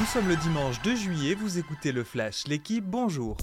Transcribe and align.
Nous 0.00 0.06
sommes 0.06 0.28
le 0.28 0.36
dimanche 0.36 0.80
2 0.80 0.96
juillet, 0.96 1.34
vous 1.34 1.58
écoutez 1.58 1.92
le 1.92 2.04
Flash, 2.04 2.46
l'équipe, 2.46 2.86
bonjour. 2.86 3.36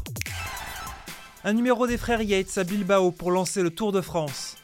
Un 1.44 1.54
numéro 1.54 1.86
des 1.86 1.98
frères 1.98 2.24
Yates 2.24 2.58
à 2.58 2.64
Bilbao 2.64 3.12
pour 3.12 3.30
lancer 3.30 3.62
le 3.62 3.70
Tour 3.70 3.92
de 3.92 4.02
France. 4.02 4.58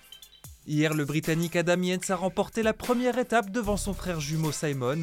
Hier, 0.66 0.96
le 0.96 1.06
Britannique 1.06 1.56
Adam 1.56 1.80
Yates 1.80 2.10
a 2.10 2.16
remporté 2.16 2.64
la 2.64 2.74
première 2.74 3.20
étape 3.20 3.52
devant 3.52 3.78
son 3.78 3.94
frère 3.94 4.20
jumeau 4.20 4.52
Simon. 4.52 5.02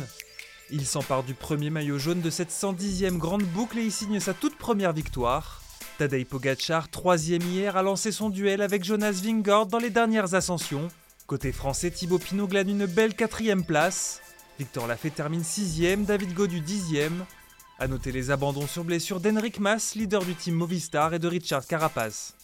Il 0.73 0.84
s'empare 0.84 1.23
du 1.23 1.32
premier 1.32 1.71
maillot 1.71 2.00
jaune 2.00 2.23
de 2.23 2.30
cette 2.30 2.50
110e 2.50 3.18
grande 3.18 3.45
boucle 3.45 3.79
et 3.79 3.84
y 3.84 3.91
signe 3.93 4.18
sa 4.18 4.34
toute 4.34 4.59
première 4.59 4.93
victoire. 4.93 5.62
Tadej 5.98 6.25
Pogacar, 6.25 6.88
troisième 6.88 7.43
hier, 7.43 7.77
a 7.77 7.82
lancé 7.82 8.11
son 8.11 8.30
duel 8.30 8.61
avec 8.61 8.82
Jonas 8.82 9.20
Vingegaard 9.22 9.66
dans 9.66 9.79
les 9.79 9.91
dernières 9.91 10.34
ascensions. 10.34 10.88
Côté 11.29 11.52
français, 11.52 11.93
Thibaut 11.93 12.18
Pinot 12.18 12.48
glane 12.48 12.68
une 12.68 12.86
belle 12.86 13.14
quatrième 13.14 13.64
place. 13.64 14.22
Victor 14.61 14.87
Lafay 14.87 15.09
termine 15.09 15.42
sixième, 15.42 16.05
David 16.05 16.34
Godu 16.34 16.60
dixième. 16.60 17.24
A 17.78 17.88
noter 17.88 18.12
les 18.12 18.30
abandons 18.30 18.66
sur 18.66 18.84
blessure 18.84 19.18
d'Henrik 19.18 19.59
Mas, 19.59 19.95
leader 19.95 20.23
du 20.23 20.34
team 20.34 20.55
Movistar, 20.55 21.14
et 21.14 21.18
de 21.18 21.27
Richard 21.27 21.66
Carapaz. 21.66 22.34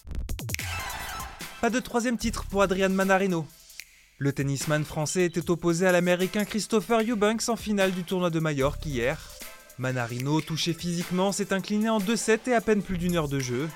Pas 1.60 1.68
de 1.68 1.78
troisième 1.78 2.16
titre 2.16 2.46
pour 2.46 2.62
Adrian 2.62 2.88
Manarino. 2.88 3.46
Le 4.16 4.32
tennisman 4.32 4.82
français 4.82 5.26
était 5.26 5.50
opposé 5.50 5.86
à 5.86 5.92
l'américain 5.92 6.46
Christopher 6.46 7.02
Eubanks 7.06 7.50
en 7.50 7.56
finale 7.56 7.92
du 7.92 8.02
tournoi 8.02 8.30
de 8.30 8.40
Majorque 8.40 8.86
hier. 8.86 9.20
Manarino, 9.76 10.40
touché 10.40 10.72
physiquement, 10.72 11.32
s'est 11.32 11.52
incliné 11.52 11.90
en 11.90 11.98
2-7 11.98 12.48
et 12.48 12.54
à 12.54 12.62
peine 12.62 12.80
plus 12.80 12.96
d'une 12.96 13.16
heure 13.16 13.28
de 13.28 13.40
jeu. 13.40 13.68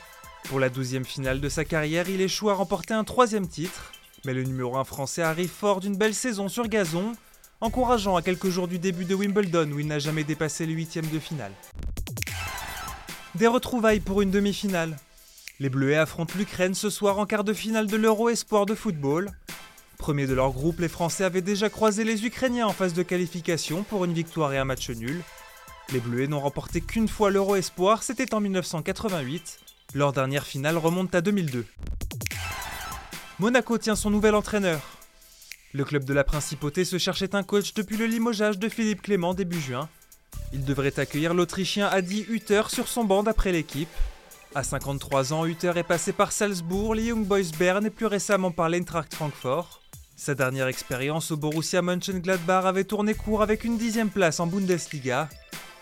Pour 0.45 0.61
la 0.61 0.71
douzième 0.71 1.05
finale 1.05 1.43
de 1.43 1.49
sa 1.51 1.67
carrière, 1.67 2.09
il 2.09 2.23
échoue 2.23 2.49
à 2.49 2.55
remporter 2.55 2.95
un 2.95 3.05
troisième 3.05 3.49
titre. 3.49 3.93
Mais 4.25 4.33
le 4.33 4.45
numéro 4.45 4.79
1 4.79 4.85
français 4.85 5.21
arrive 5.21 5.51
fort 5.51 5.81
d'une 5.81 5.99
belle 5.99 6.15
saison 6.15 6.49
sur 6.49 6.69
gazon, 6.69 7.13
encourageant 7.61 8.17
à 8.17 8.23
quelques 8.23 8.49
jours 8.49 8.69
du 8.69 8.79
début 8.79 9.05
de 9.05 9.15
Wimbledon 9.15 9.71
où 9.73 9.81
il 9.81 9.87
n'a 9.87 9.99
jamais 9.99 10.25
dépassé 10.25 10.67
le 10.67 10.73
huitième 10.73 11.07
de 11.07 11.19
finale. 11.19 11.53
Des 13.35 13.47
retrouvailles 13.47 14.01
pour 14.01 14.23
une 14.23 14.31
demi-finale. 14.31 14.97
Les 15.61 15.69
Bleuets 15.69 15.97
affrontent 15.97 16.35
l'Ukraine 16.39 16.75
ce 16.75 16.89
soir 16.89 17.19
en 17.19 17.27
quart 17.27 17.45
de 17.45 17.53
finale 17.53 17.87
de 17.87 17.97
l'Euro 17.97 18.29
Espoir 18.31 18.67
de 18.67 18.75
football. 18.75 19.31
Premier 19.99 20.27
de 20.27 20.35
leur 20.35 20.53
groupe, 20.53 20.81
les 20.81 20.89
Français 20.89 21.25
avaient 21.25 21.43
déjà 21.43 21.69
croisé 21.69 22.05
les 22.05 22.25
Ukrainiens 22.25 22.67
en 22.67 22.73
phase 22.73 22.95
de 22.95 23.03
qualification 23.03 23.83
pour 23.83 24.07
une 24.07 24.15
victoire 24.15 24.53
et 24.55 24.59
un 24.59 24.65
match 24.65 24.89
nul. 24.89 25.21
Les 25.93 26.01
Bleuets 26.01 26.29
n'ont 26.29 26.41
remporté 26.41 26.81
qu'une 26.81 27.09
fois 27.09 27.31
l'Euro 27.31 27.57
Espoir, 27.57 28.03
c'était 28.03 28.33
en 28.33 28.41
1988. 28.41 29.61
Leur 29.95 30.13
dernière 30.13 30.47
finale 30.47 30.79
remonte 30.79 31.15
à 31.15 31.21
2002. 31.21 31.67
Monaco 33.39 33.77
tient 33.77 33.97
son 33.97 34.11
nouvel 34.11 34.35
entraîneur. 34.35 34.81
Le 35.73 35.85
club 35.85 36.05
de 36.05 36.13
la 36.13 36.25
Principauté 36.25 36.85
se 36.85 36.99
cherchait 36.99 37.37
un 37.37 37.45
coach 37.45 37.75
depuis 37.75 37.97
le 37.97 38.07
limogeage 38.07 38.59
de 38.59 38.69
Philippe 38.69 39.03
Clément 39.03 39.35
début 39.35 39.61
juin. 39.61 39.89
Il 40.53 40.65
devrait 40.65 40.99
accueillir 40.99 41.33
l'Autrichien 41.33 41.87
Adi 41.87 42.27
Hutter 42.29 42.63
sur 42.69 42.89
son 42.89 43.05
banc 43.05 43.23
d'après 43.23 43.53
l'équipe. 43.53 43.89
À 44.57 44.65
53 44.65 45.33
ans, 45.33 45.47
Hutter 45.47 45.73
est 45.77 45.85
passé 45.85 46.13
par 46.13 46.33
Salzbourg, 46.33 46.97
les 46.97 47.05
Young 47.05 47.25
Boys 47.25 47.53
Bern 47.57 47.87
et 47.87 47.91
plus 47.91 48.07
récemment 48.07 48.51
par 48.51 48.69
l'Eintracht 48.69 49.15
Francfort. 49.15 49.81
Sa 50.17 50.35
dernière 50.35 50.67
expérience 50.67 51.31
au 51.31 51.37
Borussia 51.37 51.83
Mönchengladbach 51.83 52.67
avait 52.67 52.85
tourné 52.85 53.15
court 53.15 53.43
avec 53.43 53.63
une 53.63 53.79
dixième 53.79 54.11
place 54.11 54.41
en 54.41 54.49
Bundesliga. 54.49 55.29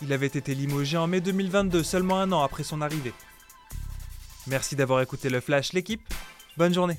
Il 0.02 0.12
avait 0.12 0.27
été 0.27 0.55
limogé 0.55 0.98
en 0.98 1.06
mai 1.06 1.23
2022, 1.23 1.83
seulement 1.83 2.20
un 2.20 2.30
an 2.33 2.42
après 2.42 2.62
son 2.62 2.83
arrivée. 2.83 3.14
Merci 4.47 4.77
d'avoir 4.77 5.00
écouté 5.00 5.30
le 5.30 5.41
Flash, 5.41 5.73
l'équipe. 5.73 6.02
Bonne 6.58 6.75
journée. 6.75 6.98